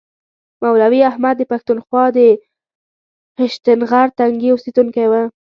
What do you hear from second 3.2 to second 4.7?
هشتنغر تنګي